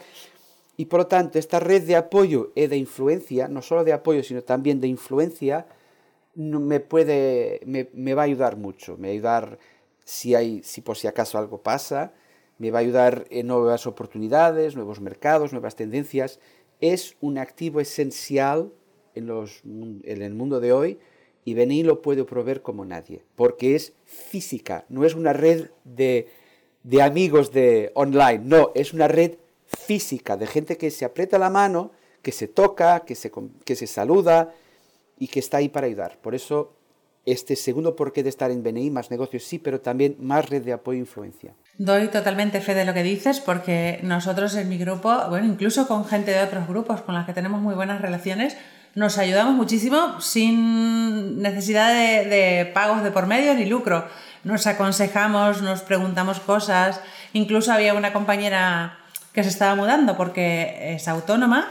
Y 0.77 0.85
por 0.85 1.01
lo 1.01 1.07
tanto, 1.07 1.37
esta 1.37 1.59
red 1.59 1.83
de 1.83 1.95
apoyo 1.95 2.51
y 2.55 2.67
de 2.67 2.77
influencia, 2.77 3.47
no 3.47 3.61
solo 3.61 3.83
de 3.83 3.93
apoyo, 3.93 4.23
sino 4.23 4.43
también 4.43 4.79
de 4.79 4.87
influencia, 4.87 5.65
me 6.35 6.79
puede, 6.79 7.59
me, 7.65 8.13
va 8.13 8.23
a 8.23 8.25
ayudar 8.25 8.55
mucho. 8.57 8.97
Me 8.97 9.09
a 9.09 9.11
ayudar 9.11 9.59
si 10.03 10.35
hay, 10.35 10.63
si 10.63 10.81
por 10.81 10.97
si 10.97 11.07
acaso 11.07 11.37
algo 11.37 11.61
pasa, 11.61 12.13
me 12.57 12.71
va 12.71 12.79
a 12.79 12.81
ayudar 12.81 13.25
en 13.29 13.47
nuevas 13.47 13.87
oportunidades, 13.87 14.75
nuevos 14.75 15.01
mercados, 15.01 15.51
nuevas 15.51 15.75
tendencias. 15.75 16.39
Es 16.79 17.15
un 17.21 17.37
activo 17.37 17.79
esencial 17.79 18.71
en, 19.15 19.27
los, 19.27 19.61
en 19.63 20.21
el 20.21 20.33
mundo 20.33 20.59
de 20.59 20.73
hoy 20.73 20.99
y 21.45 21.53
BNI 21.55 21.83
lo 21.83 22.01
puede 22.01 22.23
proveer 22.23 22.61
como 22.61 22.85
nadie, 22.85 23.23
porque 23.35 23.75
es 23.75 23.93
física, 24.05 24.85
no 24.89 25.05
es 25.05 25.13
una 25.13 25.33
red 25.33 25.71
de, 25.83 26.27
de 26.83 27.01
amigos 27.01 27.51
de 27.51 27.91
online, 27.95 28.41
no, 28.43 28.71
es 28.75 28.93
una 28.93 29.07
red 29.07 29.35
física 29.65 30.37
de 30.37 30.47
gente 30.47 30.77
que 30.77 30.91
se 30.91 31.05
aprieta 31.05 31.37
la 31.37 31.49
mano, 31.49 31.91
que 32.21 32.31
se 32.31 32.47
toca, 32.47 33.01
que 33.01 33.15
se, 33.15 33.31
que 33.65 33.75
se 33.75 33.87
saluda 33.87 34.53
y 35.17 35.27
que 35.27 35.39
está 35.39 35.57
ahí 35.57 35.69
para 35.69 35.87
ayudar. 35.87 36.17
Por 36.21 36.35
eso, 36.35 36.73
este 37.25 37.55
segundo 37.55 37.95
porqué 37.95 38.23
de 38.23 38.29
estar 38.29 38.51
en 38.51 38.63
BNI, 38.63 38.89
más 38.89 39.09
negocios 39.09 39.43
sí, 39.43 39.59
pero 39.59 39.79
también 39.79 40.15
más 40.19 40.49
red 40.49 40.63
de 40.63 40.73
apoyo 40.73 40.97
e 40.97 41.01
influencia. 41.01 41.53
Doy 41.77 42.09
totalmente 42.09 42.61
fe 42.61 42.73
de 42.73 42.85
lo 42.85 42.93
que 42.93 43.03
dices 43.03 43.39
porque 43.39 43.99
nosotros 44.03 44.55
en 44.55 44.69
mi 44.69 44.77
grupo, 44.77 45.11
bueno, 45.29 45.47
incluso 45.47 45.87
con 45.87 46.05
gente 46.05 46.31
de 46.31 46.41
otros 46.41 46.67
grupos 46.67 47.01
con 47.01 47.15
las 47.15 47.25
que 47.25 47.33
tenemos 47.33 47.61
muy 47.61 47.75
buenas 47.75 48.01
relaciones, 48.01 48.57
nos 48.95 49.17
ayudamos 49.17 49.55
muchísimo 49.55 50.21
sin 50.21 51.41
necesidad 51.41 51.91
de, 51.93 52.69
pagos 52.73 53.03
de 53.03 53.11
por 53.11 53.25
medio 53.25 53.55
ni 53.55 53.65
lucro. 53.65 54.05
Nos 54.43 54.67
aconsejamos, 54.67 55.61
nos 55.61 55.81
preguntamos 55.81 56.39
cosas. 56.39 56.99
Incluso 57.31 57.71
había 57.71 57.95
una 57.95 58.13
compañera 58.13 58.99
que 59.31 59.41
se 59.43 59.49
estaba 59.49 59.73
mudando 59.75 60.15
porque 60.15 60.93
es 60.93 61.07
autónoma 61.07 61.69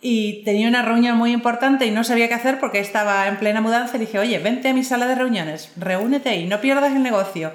y 0.00 0.42
tenía 0.44 0.68
una 0.68 0.82
reunión 0.82 1.16
muy 1.16 1.32
importante 1.32 1.86
y 1.86 1.90
no 1.90 2.04
sabía 2.04 2.28
qué 2.28 2.34
hacer 2.34 2.58
porque 2.58 2.80
estaba 2.80 3.28
en 3.28 3.38
plena 3.38 3.60
mudanza 3.60 3.96
y 3.96 4.00
dije, 4.00 4.18
oye, 4.18 4.38
vente 4.38 4.68
a 4.68 4.74
mi 4.74 4.82
sala 4.82 5.06
de 5.06 5.14
reuniones, 5.14 5.70
reúnete 5.76 6.36
y 6.36 6.46
no 6.46 6.60
pierdas 6.60 6.92
el 6.92 7.02
negocio. 7.02 7.52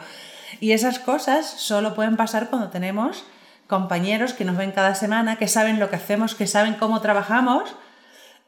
Y 0.60 0.72
esas 0.72 1.00
cosas 1.00 1.46
solo 1.46 1.96
pueden 1.96 2.18
pasar 2.18 2.50
cuando 2.50 2.70
tenemos 2.70 3.26
compañeros 3.68 4.34
que 4.34 4.46
nos 4.46 4.58
ven 4.58 4.72
cada 4.72 4.96
semana, 4.96 5.38
que 5.38 5.48
saben 5.48 5.80
lo 5.80 5.90
que 5.90 5.96
hacemos, 5.96 6.36
que 6.36 6.48
saben 6.48 6.76
cómo 6.76 7.02
trabajamos 7.02 7.76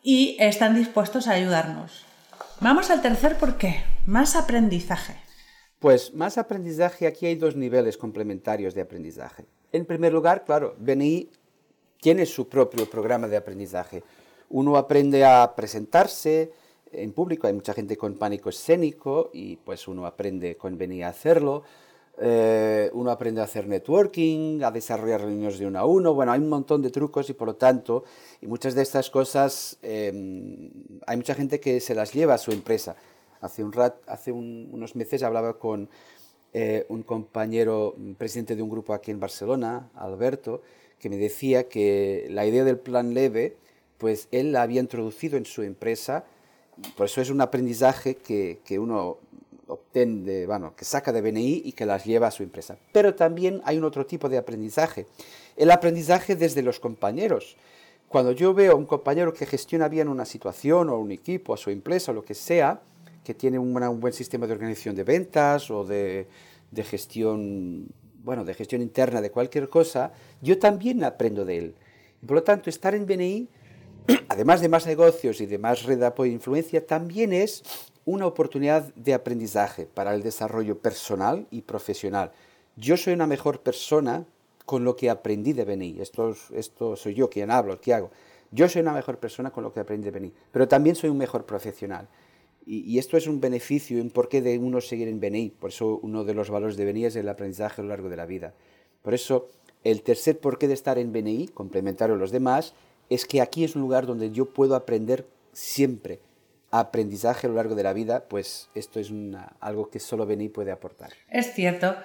y 0.04 0.38
están 0.40 0.76
dispuestos 0.76 1.28
a 1.28 1.34
ayudarnos. 1.34 2.06
Vamos 2.62 2.92
al 2.92 3.02
tercer 3.02 3.38
por 3.38 3.58
qué, 3.58 3.84
más 4.06 4.36
aprendizaje. 4.36 5.16
Pues 5.80 6.14
más 6.14 6.38
aprendizaje, 6.38 7.08
aquí 7.08 7.26
hay 7.26 7.36
dos 7.36 7.56
niveles 7.56 7.98
complementarios 7.98 8.74
de 8.74 8.82
aprendizaje. 8.82 9.46
En 9.72 9.86
primer 9.86 10.14
lugar, 10.14 10.44
claro, 10.46 10.76
BNI 10.80 11.30
tiene 12.02 12.26
su 12.26 12.48
propio 12.48 12.90
programa 12.90 13.28
de 13.28 13.38
aprendizaje. 13.38 14.04
Uno 14.50 14.78
aprende 14.78 15.26
a 15.26 15.54
presentarse 15.56 16.52
en 16.92 17.12
público, 17.12 17.48
hay 17.48 17.54
mucha 17.54 17.74
gente 17.74 17.98
con 17.98 18.16
pánico 18.16 18.50
escénico 18.50 19.30
y 19.34 19.58
pues 19.58 19.88
uno 19.88 20.06
aprende 20.06 20.58
a 21.04 21.10
hacerlo. 21.10 21.64
Eh, 22.20 22.90
uno 22.94 23.12
aprende 23.12 23.42
a 23.42 23.44
hacer 23.44 23.68
networking, 23.68 24.64
a 24.64 24.72
desarrollar 24.72 25.22
reuniones 25.22 25.60
de 25.60 25.68
uno 25.68 25.80
a 25.80 25.86
uno. 25.86 26.14
Bueno, 26.14 26.32
hay 26.32 26.40
un 26.40 26.50
montón 26.50 26.82
de 26.82 26.90
trucos 26.90 27.30
y 27.30 27.34
por 27.34 27.48
lo 27.48 27.56
tanto, 27.56 28.06
y 28.42 28.48
muchas 28.48 28.74
de 28.74 28.82
estas 28.82 29.10
cosas, 29.12 29.78
em, 29.84 30.72
hay 31.06 31.18
mucha 31.18 31.36
gente 31.36 31.60
que 31.60 31.80
se 31.80 31.94
las 31.94 32.14
lleva 32.14 32.34
a 32.34 32.38
su 32.40 32.52
empresa. 32.52 32.96
Hace, 33.42 33.64
un 33.64 33.72
rat, 33.72 33.98
hace 34.08 34.32
unos 34.32 34.96
meses 34.96 35.22
hablaba 35.22 35.60
con 35.60 35.90
eh, 36.54 36.86
un 36.90 37.04
compañero, 37.04 37.96
presidente 38.18 38.56
de 38.56 38.64
un 38.64 38.70
grupo 38.70 38.94
aquí 38.94 39.12
en 39.12 39.20
Barcelona, 39.20 39.90
Alberto, 39.94 40.62
que 41.00 41.10
me 41.10 41.18
decía 41.18 41.68
que 41.68 42.28
la 42.30 42.46
idea 42.46 42.64
del 42.64 42.78
plan 42.78 43.14
leve, 43.14 43.56
pues 43.98 44.28
él 44.32 44.52
la 44.52 44.62
había 44.62 44.82
introducido 44.82 45.38
en 45.38 45.46
su 45.46 45.64
empresa. 45.64 46.26
Por 46.96 47.08
eso 47.08 47.22
es 47.22 47.30
un 47.30 47.42
aprendizaje 47.42 48.16
que, 48.16 48.60
que 48.64 48.80
uno 48.80 49.18
obtiene, 49.68 50.46
bueno, 50.46 50.74
que 50.76 50.86
saca 50.86 51.12
de 51.12 51.22
BNI 51.22 51.62
y 51.66 51.72
que 51.74 51.86
las 51.86 52.06
lleva 52.06 52.28
a 52.28 52.32
su 52.32 52.44
empresa. 52.44 52.78
Pero 52.92 53.16
también 53.16 53.62
hay 53.66 53.78
un 53.78 53.84
otro 53.84 54.06
tipo 54.06 54.30
de 54.30 54.38
aprendizaje, 54.38 55.08
el 55.56 55.72
aprendizaje 55.72 56.36
desde 56.36 56.62
los 56.62 56.80
compañeros. 56.80 57.58
Cuando 58.08 58.32
yo 58.32 58.54
veo 58.54 58.72
a 58.72 58.76
un 58.76 58.86
compañero 58.86 59.34
que 59.34 59.46
gestiona 59.46 59.90
bien 59.90 60.08
una 60.08 60.26
situación 60.26 60.90
o 60.90 60.98
un 60.98 61.12
equipo, 61.12 61.54
a 61.54 61.58
su 61.58 61.70
empresa 61.70 62.12
o 62.12 62.16
lo 62.16 62.24
que 62.24 62.36
sea, 62.36 62.82
que 63.24 63.34
tiene 63.34 63.60
un, 63.60 64.00
buen 64.00 64.14
sistema 64.14 64.48
de 64.48 64.54
organización 64.54 64.96
de 64.96 65.04
ventas 65.04 65.70
o 65.70 65.84
de, 65.84 66.28
de, 66.72 66.84
gestión, 66.86 67.88
bueno, 68.28 68.44
de 68.44 68.54
gestión 68.54 68.82
interna 68.82 69.22
de 69.22 69.32
cualquier 69.32 69.70
cosa, 69.70 70.12
yo 70.42 70.60
también 70.60 71.02
aprendo 71.06 71.46
de 71.46 71.58
él. 71.60 71.76
Por 72.26 72.36
lo 72.36 72.44
tanto, 72.44 72.70
estar 72.70 72.94
en 72.94 73.06
BNI, 73.06 73.48
además 74.28 74.60
de 74.60 74.68
más 74.68 74.86
negocios 74.86 75.40
y 75.40 75.46
de 75.46 75.58
más 75.58 75.84
red 75.84 75.98
de 75.98 76.08
apoyo 76.08 76.30
e 76.30 76.34
influencia, 76.34 76.86
también 76.86 77.32
es 77.32 77.64
una 78.04 78.26
oportunidad 78.26 78.94
de 78.96 79.14
aprendizaje 79.14 79.86
para 79.86 80.14
el 80.14 80.24
desarrollo 80.24 80.78
personal 80.78 81.48
y 81.52 81.62
profesional. 81.62 82.34
Yo 82.76 82.98
soy 82.98 83.14
una 83.14 83.28
mejor 83.28 83.62
persona 83.62 84.26
con 84.66 84.84
lo 84.84 84.98
que 84.98 85.10
aprendí 85.10 85.54
de 85.54 85.64
BNI. 85.64 86.02
Esto, 86.02 86.36
esto 86.54 86.98
soy 86.98 87.14
yo 87.14 87.30
quien 87.30 87.50
hablo, 87.50 87.80
quien 87.80 87.96
hago. 87.96 88.12
Yo 88.52 88.68
soy 88.68 88.82
una 88.82 88.92
mejor 88.92 89.20
persona 89.20 89.52
con 89.52 89.64
lo 89.64 89.72
que 89.72 89.80
aprendí 89.80 90.12
de 90.12 90.20
BNI, 90.20 90.34
pero 90.52 90.68
también 90.68 90.98
soy 90.98 91.10
un 91.10 91.18
mejor 91.18 91.46
profesional. 91.46 92.10
Y, 92.70 93.00
esto 93.00 93.16
es 93.16 93.28
un 93.28 93.40
beneficio, 93.40 94.02
un 94.02 94.10
porqué 94.10 94.42
de 94.42 94.58
uno 94.58 94.82
seguir 94.82 95.08
en 95.08 95.22
BNI. 95.22 95.52
Por 95.52 95.70
eso 95.70 96.00
uno 96.04 96.26
de 96.26 96.34
los 96.34 96.50
valores 96.50 96.76
de 96.76 96.86
BNI 96.86 97.06
es 97.06 97.16
el 97.16 97.30
aprendizaje 97.30 97.80
a 97.80 97.84
lo 97.84 97.90
largo 97.90 98.10
de 98.10 98.18
la 98.18 98.26
vida. 98.26 98.54
Por 99.02 99.14
eso 99.14 99.48
el 99.86 100.02
tercer 100.02 100.38
porqué 100.40 100.68
de 100.68 100.74
estar 100.74 100.98
en 100.98 101.14
BNI, 101.14 101.48
complementario 101.48 102.16
a 102.16 102.18
los 102.18 102.32
demás, 102.32 102.74
es 103.10 103.26
que 103.26 103.40
aquí 103.40 103.64
es 103.64 103.76
un 103.76 103.84
lugar 103.84 104.06
donde 104.06 104.32
yo 104.32 104.48
puedo 104.48 104.76
aprender 104.76 105.26
siempre 105.54 106.20
aprendizaje 106.70 107.48
a 107.48 107.50
lo 107.50 107.56
largo 107.56 107.76
de 107.76 107.84
la 107.84 107.94
vida, 107.94 108.26
pues 108.28 108.70
esto 108.76 109.00
es 109.00 109.12
algo 109.62 109.90
que 109.90 110.00
solo 110.00 110.26
BNI 110.26 110.50
puede 110.50 110.72
aportar. 110.72 111.12
Es 111.30 111.54
cierto. 111.54 111.96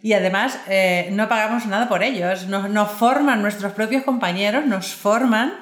Y 0.00 0.14
además 0.14 0.58
eh, 0.68 1.10
no 1.12 1.28
pagamos 1.28 1.66
nada 1.66 1.88
por 1.88 2.02
ellos, 2.02 2.48
nos, 2.48 2.68
nos, 2.68 2.90
forman 2.90 3.40
nuestros 3.40 3.72
propios 3.72 4.02
compañeros, 4.02 4.66
nos 4.66 4.92
forman, 4.94 5.54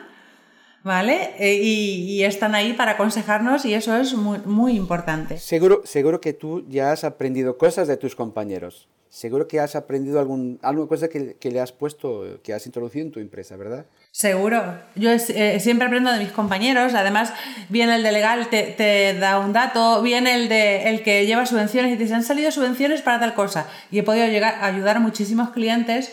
¿vale? 0.83 1.35
Eh, 1.39 1.61
y, 1.63 2.23
están 2.25 2.55
ahí 2.55 2.73
para 2.73 2.93
aconsejarnos 2.93 3.65
y 3.65 3.75
eso 3.75 3.97
es 3.97 4.15
muy, 4.15 4.39
muy 4.39 4.77
importante. 4.77 5.39
Seguro, 5.39 5.83
seguro 5.85 6.21
que 6.21 6.33
tú 6.33 6.65
ya 6.69 6.93
has 6.93 7.05
aprendido 7.05 7.59
cosas 7.59 7.89
de 7.89 7.97
tus 7.97 8.15
compañeros. 8.15 8.89
Seguro 9.09 9.49
que 9.49 9.59
has 9.59 9.75
aprendido 9.75 10.21
algún, 10.21 10.61
alguna 10.63 10.87
cosa 10.87 11.09
que, 11.09 11.35
que 11.35 11.51
le 11.51 11.61
has 11.61 11.73
puesto, 11.73 12.39
que 12.45 12.55
has 12.55 12.65
introducido 12.67 13.05
en 13.05 13.11
tu 13.11 13.19
empresa, 13.19 13.57
¿verdad? 13.57 13.87
Seguro. 14.13 14.75
Yo 14.97 15.11
eh, 15.11 15.61
siempre 15.61 15.87
aprendo 15.87 16.11
de 16.11 16.19
mis 16.19 16.33
compañeros. 16.33 16.95
Además, 16.95 17.33
viene 17.69 17.95
el 17.95 18.03
de 18.03 18.11
legal, 18.11 18.49
te, 18.49 19.17
da 19.21 19.39
un 19.39 19.53
dato, 19.53 20.03
viene 20.03 20.35
el 20.35 20.49
de 20.49 20.89
el 20.89 21.03
que 21.03 21.27
lleva 21.27 21.47
subvenciones 21.47 21.93
y 21.93 21.97
te 21.97 22.03
dice, 22.03 22.15
han 22.15 22.25
salido 22.25 22.51
subvenciones 22.51 23.03
para 23.03 23.21
tal 23.21 23.35
cosa. 23.35 23.69
Y 23.93 24.01
he 24.01 24.03
podido 24.03 24.27
llegar 24.27 24.57
a 24.57 24.67
ayudar 24.67 24.97
a 24.97 25.01
muchísimos 25.01 25.51
clientes 25.51 26.13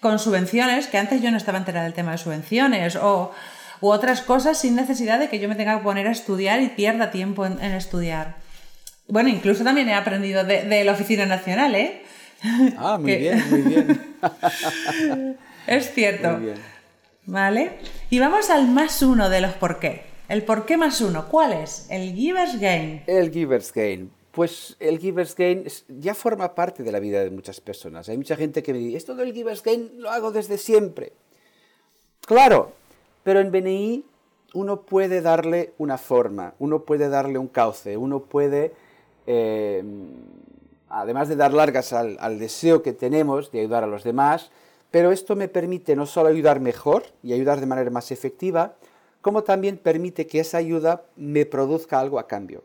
con 0.00 0.18
subvenciones, 0.18 0.86
que 0.86 0.98
antes 0.98 1.22
yo 1.22 1.30
no 1.30 1.38
estaba 1.38 1.58
enterada 1.58 1.84
del 1.84 1.94
tema 1.94 2.12
de 2.12 2.18
subvenciones, 2.18 2.96
o 2.96 3.32
u 3.80 3.88
otras 3.88 4.22
cosas 4.22 4.58
sin 4.58 4.76
necesidad 4.76 5.18
de 5.18 5.28
que 5.28 5.38
yo 5.38 5.48
me 5.48 5.54
tenga 5.54 5.78
que 5.78 5.84
poner 5.84 6.06
a 6.06 6.12
estudiar 6.12 6.62
y 6.62 6.68
pierda 6.68 7.10
tiempo 7.10 7.46
en, 7.46 7.60
estudiar. 7.60 8.36
Bueno, 9.08 9.28
incluso 9.28 9.64
también 9.64 9.88
he 9.88 9.94
aprendido 9.94 10.44
de, 10.44 10.84
la 10.84 10.92
Oficina 10.92 11.26
Nacional, 11.26 11.74
¿eh? 11.74 12.02
Ah, 12.78 12.98
muy 12.98 13.16
bien, 13.16 13.50
muy 13.50 13.62
bien. 13.62 14.00
es 15.66 15.92
cierto. 15.92 16.32
Muy 16.32 16.46
bien. 16.46 16.56
¿Vale? 17.26 17.72
Y 18.08 18.18
vamos 18.18 18.50
al 18.50 18.66
más 18.68 19.02
uno 19.02 19.28
de 19.28 19.40
los 19.40 19.52
por 19.52 19.78
qué. 19.78 20.02
El 20.28 20.44
por 20.44 20.64
qué 20.64 20.76
más 20.76 21.00
uno, 21.00 21.28
¿cuál 21.28 21.52
es? 21.52 21.86
El 21.90 22.14
Giver's 22.14 22.58
Gain. 22.58 23.02
El 23.06 23.30
Giver's 23.30 23.72
Gain. 23.72 24.10
Pues 24.30 24.76
el 24.78 24.98
Giver's 24.98 25.34
Gain 25.34 25.64
ya 25.88 26.14
forma 26.14 26.54
parte 26.54 26.82
de 26.82 26.92
la 26.92 27.00
vida 27.00 27.22
de 27.22 27.30
muchas 27.30 27.60
personas. 27.60 28.08
Hay 28.08 28.16
mucha 28.16 28.36
gente 28.36 28.62
que 28.62 28.72
me 28.72 28.78
dice, 28.78 28.96
esto 28.96 29.14
del 29.16 29.34
Giver's 29.34 29.62
Gain 29.62 29.90
lo 29.96 30.10
hago 30.10 30.30
desde 30.30 30.56
siempre. 30.56 31.12
Claro, 32.20 32.72
pero 33.22 33.40
en 33.40 33.50
BNI 33.50 34.04
uno 34.54 34.82
puede 34.82 35.20
darle 35.20 35.74
una 35.78 35.98
forma, 35.98 36.54
uno 36.58 36.84
puede 36.84 37.08
darle 37.08 37.38
un 37.38 37.48
cauce, 37.48 37.96
uno 37.96 38.20
puede, 38.20 38.72
eh, 39.26 39.82
además 40.88 41.28
de 41.28 41.36
dar 41.36 41.52
largas 41.52 41.92
al 41.92 42.38
deseo 42.38 42.82
que 42.82 42.92
tenemos 42.92 43.52
de 43.52 43.60
ayudar 43.60 43.84
a 43.84 43.86
los 43.86 44.02
demás, 44.02 44.50
pero 44.90 45.12
esto 45.12 45.36
me 45.36 45.48
permite 45.48 45.94
no 45.94 46.06
solo 46.06 46.28
ayudar 46.28 46.60
mejor 46.60 47.04
y 47.22 47.32
ayudar 47.32 47.60
de 47.60 47.66
manera 47.66 47.90
más 47.90 48.10
efectiva, 48.10 48.74
como 49.20 49.44
también 49.44 49.76
permite 49.76 50.26
que 50.26 50.40
esa 50.40 50.58
ayuda 50.58 51.04
me 51.16 51.46
produzca 51.46 52.00
algo 52.00 52.18
a 52.18 52.26
cambio. 52.26 52.62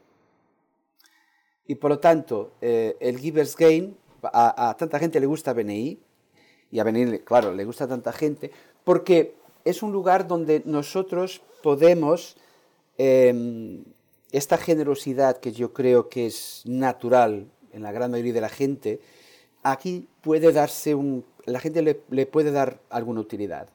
Y 1.67 1.75
por 1.75 1.91
lo 1.91 1.99
tanto, 1.99 2.51
eh, 2.61 2.95
el 2.99 3.19
Giver's 3.19 3.55
Gain, 3.55 3.97
a, 4.23 4.75
tanta 4.77 4.99
gente 4.99 5.19
le 5.19 5.25
gusta 5.25 5.53
BNI, 5.53 5.99
y 6.71 6.79
a 6.79 6.83
BNI, 6.83 7.19
claro, 7.19 7.53
le 7.53 7.65
gusta 7.65 7.83
a 7.83 7.87
tanta 7.87 8.11
gente, 8.11 8.51
porque 8.83 9.35
es 9.65 9.83
un 9.83 9.91
lugar 9.91 10.27
donde 10.27 10.61
nosotros 10.65 11.41
podemos, 11.61 12.37
em, 12.97 13.83
esta 14.31 14.57
generosidad 14.57 15.37
que 15.37 15.51
yo 15.51 15.73
creo 15.73 16.07
que 16.07 16.27
es 16.27 16.61
natural 16.65 17.47
en 17.73 17.83
la 17.83 17.91
gran 17.91 18.11
mayoría 18.11 18.33
de 18.33 18.41
la 18.41 18.49
gente, 18.49 19.01
aquí 19.63 20.07
puede 20.21 20.53
darse 20.53 20.95
un 20.95 21.25
la 21.45 21.59
gente 21.59 21.81
le, 21.81 22.25
puede 22.25 22.51
dar 22.51 22.79
alguna 22.89 23.21
utilidad. 23.21 23.67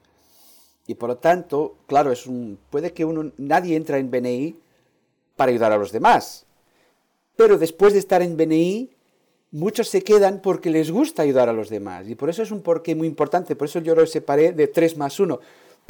Y 0.87 0.95
por 0.95 1.09
lo 1.09 1.17
tanto, 1.19 1.77
claro, 1.87 2.11
es 2.11 2.27
un, 2.27 2.59
puede 2.71 2.93
que 2.93 3.05
uno, 3.05 3.31
nadie 3.37 3.77
entra 3.77 3.99
en 3.99 4.11
BNI 4.11 4.57
para 5.37 5.51
ayudar 5.51 5.73
a 5.73 5.79
los 5.79 5.93
demás. 5.93 6.47
Pero 7.37 7.59
después 7.59 7.93
de 7.93 8.01
estar 8.01 8.23
en 8.23 8.37
BNI, 8.37 8.91
muchos 9.53 9.89
se 9.89 10.03
quedan 10.03 10.43
porque 10.43 10.71
les 10.71 10.91
gusta 10.91 11.23
ayudar 11.23 11.49
a 11.49 11.53
los 11.53 11.69
demás. 11.69 12.09
Y 12.09 12.17
por 12.17 12.29
eso 12.29 12.43
es 12.43 12.51
un 12.51 12.63
porqué 12.63 12.95
muy 12.95 13.07
importante. 13.07 13.55
Por 13.55 13.69
eso 13.69 13.79
yo 13.79 13.95
lo 13.95 14.05
separé 14.07 14.53
de 14.53 14.67
3 14.67 14.97
más 14.97 15.21
1. 15.21 15.39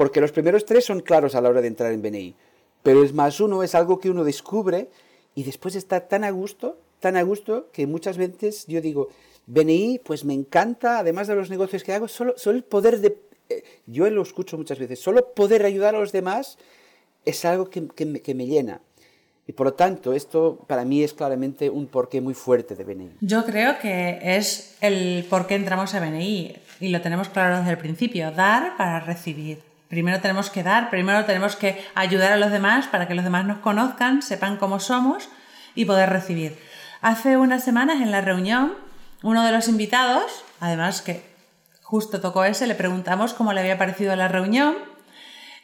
Porque 0.01 0.23
los 0.23 0.33
primeros 0.33 0.65
tres 0.65 0.87
son 0.87 1.01
claros 1.01 1.35
a 1.35 1.43
la 1.43 1.51
hora 1.51 1.61
de 1.61 1.69
entrar 1.69 1.93
en 1.93 2.01
BNI. 2.01 2.35
Pero 2.83 3.03
el 3.03 3.13
más 3.13 3.39
uno 3.39 3.63
es 3.63 3.75
algo 3.75 4.01
que 4.01 4.09
uno 4.09 4.25
descubre 4.25 4.89
y 5.35 5.43
después 5.43 5.75
está 5.75 6.09
tan 6.09 6.25
a 6.25 6.31
gusto, 6.31 6.79
tan 7.01 7.19
a 7.19 7.23
gusto, 7.23 7.69
que 7.71 7.87
muchas 7.87 8.17
veces 8.17 8.65
yo 8.67 8.81
digo, 8.81 9.11
BNI, 9.45 10.01
pues 10.03 10.25
me 10.25 10.33
encanta, 10.33 11.01
además 11.01 11.27
de 11.29 11.35
los 11.35 11.51
negocios 11.51 11.85
que 11.85 11.93
hago, 11.93 12.09
solo, 12.09 12.33
solo 12.39 12.57
el 12.57 12.65
poder 12.65 12.99
de... 13.01 13.19
Eh, 13.51 13.63
yo 13.85 14.09
lo 14.09 14.23
escucho 14.23 14.57
muchas 14.57 14.79
veces, 14.79 14.99
solo 14.99 15.35
poder 15.35 15.67
ayudar 15.67 15.95
a 15.95 15.99
los 15.99 16.13
demás 16.13 16.57
es 17.27 17.45
algo 17.45 17.69
que, 17.69 17.83
me 18.07 18.47
llena. 18.47 18.81
Y 19.47 19.53
por 19.53 19.67
lo 19.67 19.75
tanto, 19.75 20.15
esto 20.15 20.65
para 20.67 20.87
mí 20.87 21.03
es 21.03 21.13
claramente 21.13 21.69
un 21.69 21.87
porqué 21.89 22.23
muy 22.23 22.33
fuerte 22.33 22.75
de 22.75 22.85
BNI. 22.85 23.11
Yo 23.21 23.45
creo 23.45 23.79
que 23.79 24.19
es 24.23 24.79
el 24.81 25.27
por 25.29 25.47
qué 25.47 25.57
entramos 25.57 25.95
a 25.95 26.01
BNI 26.01 26.57
y 26.81 26.89
lo 26.89 27.03
tenemos 27.03 27.29
claro 27.29 27.59
desde 27.59 27.73
el 27.73 27.77
principio, 27.77 28.31
dar 28.31 28.79
para 28.79 29.01
recibir. 29.01 29.69
Primero 29.91 30.21
tenemos 30.21 30.51
que 30.51 30.63
dar, 30.63 30.89
primero 30.89 31.25
tenemos 31.25 31.57
que 31.57 31.85
ayudar 31.97 32.31
a 32.31 32.37
los 32.37 32.53
demás 32.53 32.87
para 32.87 33.09
que 33.09 33.17
los 33.17 33.25
demás 33.25 33.45
nos 33.45 33.59
conozcan, 33.59 34.23
sepan 34.23 34.57
cómo 34.57 34.79
somos 34.79 35.29
y 35.75 35.85
poder 35.85 36.11
recibir. 36.11 36.57
Hace 37.01 37.37
unas 37.37 37.65
semanas 37.65 38.01
en 38.01 38.13
la 38.13 38.21
reunión, 38.21 38.75
uno 39.25 39.45
de 39.45 39.51
los 39.51 39.67
invitados, 39.67 40.45
además 40.61 41.03
que 41.03 41.25
justo 41.83 42.21
tocó 42.21 42.45
ese, 42.45 42.69
le 42.69 42.77
preguntamos 42.77 43.35
cómo 43.35 43.53
le 43.53 43.63
había 43.63 43.79
parecido 43.79 44.15
la 44.15 44.29
reunión 44.29 44.77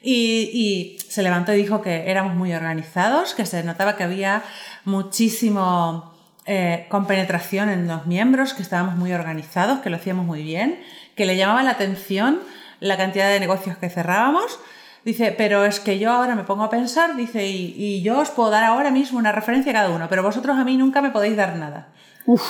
y, 0.03 0.99
se 1.09 1.23
levantó 1.23 1.55
y 1.55 1.59
dijo 1.59 1.81
que 1.81 2.11
éramos 2.11 2.35
muy 2.35 2.53
organizados, 2.53 3.33
que 3.33 3.47
se 3.47 3.63
notaba 3.63 3.95
que 3.95 4.03
había 4.03 4.43
muchísimo 4.85 6.17
eh, 6.47 6.87
compenetración 6.89 7.69
en 7.69 7.87
los 7.87 8.07
miembros, 8.07 8.55
que 8.55 8.63
estábamos 8.63 8.97
muy 8.97 9.13
organizados, 9.13 9.79
que 9.83 9.91
lo 9.91 9.97
hacíamos 9.97 10.27
muy 10.27 10.43
bien, 10.43 10.83
que 11.15 11.27
le 11.27 11.37
llamaba 11.37 11.63
la 11.63 11.71
atención 11.71 12.41
la 12.81 12.97
cantidad 12.97 13.31
de 13.31 13.41
negocios 13.41 13.77
que 13.79 13.89
cerrábamos. 13.89 14.59
Dice, 15.05 15.33
pero 15.37 15.65
es 15.65 15.79
que 15.79 15.99
yo 15.99 16.11
ahora 16.11 16.35
me 16.35 16.45
pongo 16.45 16.65
a 16.65 16.71
pensar, 16.71 17.15
dice, 17.15 17.47
y, 17.47 18.03
yo 18.03 18.19
os 18.19 18.31
puedo 18.31 18.51
dar 18.51 18.65
ahora 18.65 18.91
mismo 18.91 19.19
una 19.19 19.31
referencia 19.31 19.71
a 19.71 19.75
cada 19.75 19.91
uno, 19.91 20.09
pero 20.09 20.23
vosotros 20.23 20.57
a 20.57 20.65
mí 20.65 20.77
nunca 20.77 21.01
me 21.01 21.11
podéis 21.11 21.37
dar 21.37 21.57
nada. 21.57 21.89
Uf. 22.27 22.43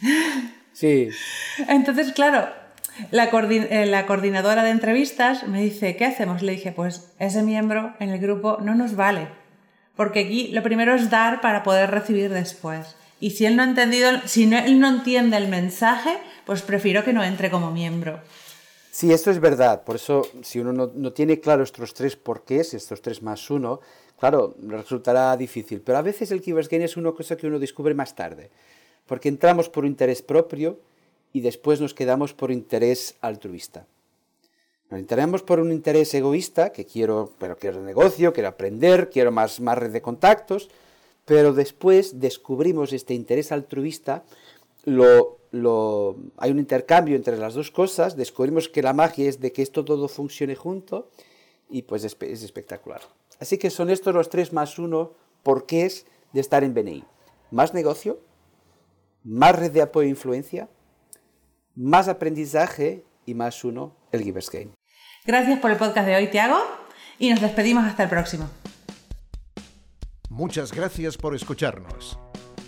Sí. 0.72 1.10
Entonces, 1.68 2.12
claro, 2.12 2.48
eh, 3.12 3.86
la, 3.86 4.06
coordinadora 4.06 4.62
de 4.62 4.70
entrevistas 4.70 5.46
me 5.46 5.62
dice, 5.62 5.96
¿qué 5.96 6.04
hacemos? 6.06 6.42
Le 6.42 6.52
dije, 6.52 6.72
pues 6.72 7.12
ese 7.18 7.42
miembro 7.42 7.94
en 7.98 8.10
el 8.10 8.18
grupo 8.18 8.58
no 8.62 8.74
nos 8.74 8.96
vale, 8.96 9.28
porque 9.96 10.20
aquí 10.20 10.48
lo 10.48 10.62
primero 10.62 10.94
es 10.94 11.10
dar 11.10 11.40
para 11.40 11.62
poder 11.62 11.90
recibir 11.90 12.30
después. 12.30 12.96
Y 13.20 13.30
si 13.30 13.46
él 13.46 13.56
no 13.56 13.62
ha 13.62 13.66
entendido, 13.66 14.10
si 14.24 14.46
no, 14.46 14.58
él 14.58 14.80
no 14.80 14.88
entiende 14.88 15.36
el 15.36 15.48
mensaje, 15.48 16.16
pues 16.46 16.62
prefiero 16.62 17.04
que 17.04 17.12
no 17.12 17.22
entre 17.22 17.50
como 17.50 17.70
miembro. 17.70 18.20
Sí, 18.90 19.12
esto 19.12 19.30
es 19.30 19.40
verdad. 19.40 19.84
Por 19.84 19.96
eso, 19.96 20.22
si 20.42 20.58
uno 20.58 20.72
no, 20.72 21.12
tiene 21.12 21.40
claro 21.40 21.62
estos 21.62 21.94
tres 21.94 22.16
porqués, 22.16 22.74
estos 22.74 23.00
tres 23.00 23.22
más 23.22 23.48
uno, 23.50 23.80
claro, 24.18 24.54
resultará 24.66 25.36
difícil. 25.36 25.80
Pero 25.80 25.98
a 25.98 26.02
veces 26.02 26.30
el 26.32 26.42
Keyword 26.42 26.68
Gain 26.68 26.82
es 26.82 26.96
una 26.96 27.12
cosa 27.12 27.36
que 27.36 27.46
uno 27.46 27.58
descubre 27.58 27.94
más 27.94 28.14
tarde. 28.16 28.50
Porque 29.06 29.28
entramos 29.28 29.68
por 29.68 29.86
interés 29.86 30.22
propio 30.22 30.78
y 31.32 31.40
después 31.40 31.80
nos 31.80 31.94
quedamos 31.94 32.34
por 32.34 32.50
interés 32.50 33.16
altruista. 33.20 33.86
Nos 34.90 34.98
entramos 34.98 35.44
por 35.44 35.60
un 35.60 35.70
interés 35.70 36.12
egoísta, 36.14 36.72
que 36.72 36.84
quiero, 36.84 37.32
pero 37.38 37.56
quiero 37.56 37.80
negocio, 37.80 38.32
quiero 38.32 38.48
aprender, 38.48 39.08
quiero 39.08 39.30
más, 39.30 39.60
más 39.60 39.78
red 39.78 39.92
de 39.92 40.02
contactos, 40.02 40.68
pero 41.24 41.52
después 41.52 42.18
descubrimos 42.18 42.92
este 42.92 43.14
interés 43.14 43.52
altruista 43.52 44.24
lo, 44.84 45.39
lo, 45.50 46.16
hay 46.36 46.50
un 46.50 46.58
intercambio 46.58 47.16
entre 47.16 47.36
las 47.36 47.54
dos 47.54 47.70
cosas, 47.70 48.16
descubrimos 48.16 48.68
que 48.68 48.82
la 48.82 48.92
magia 48.92 49.28
es 49.28 49.40
de 49.40 49.52
que 49.52 49.62
esto 49.62 49.84
todo 49.84 50.08
funcione 50.08 50.54
junto 50.54 51.10
y 51.68 51.82
pues 51.82 52.04
es, 52.04 52.16
es 52.20 52.42
espectacular. 52.42 53.00
Así 53.38 53.58
que 53.58 53.70
son 53.70 53.90
estos 53.90 54.14
los 54.14 54.28
tres 54.28 54.52
más 54.52 54.78
uno 54.78 55.14
porqués 55.42 56.06
de 56.32 56.40
estar 56.40 56.62
en 56.64 56.74
BNI. 56.74 57.04
Más 57.50 57.74
negocio, 57.74 58.20
más 59.24 59.56
red 59.56 59.72
de 59.72 59.82
apoyo 59.82 60.06
e 60.06 60.10
influencia, 60.10 60.68
más 61.74 62.08
aprendizaje 62.08 63.04
y 63.26 63.34
más 63.34 63.64
uno, 63.64 63.96
el 64.12 64.22
Givers 64.22 64.50
Game. 64.50 64.70
Gracias 65.24 65.58
por 65.60 65.70
el 65.70 65.76
podcast 65.76 66.06
de 66.06 66.16
hoy, 66.16 66.28
Tiago, 66.28 66.58
y 67.18 67.30
nos 67.30 67.40
despedimos 67.40 67.84
hasta 67.84 68.04
el 68.04 68.08
próximo. 68.08 68.48
Muchas 70.28 70.72
gracias 70.72 71.16
por 71.16 71.34
escucharnos. 71.34 72.18